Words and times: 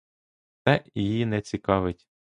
Це 0.65 0.83
її 0.95 1.25
не 1.25 1.41
цікавить. 1.41 2.09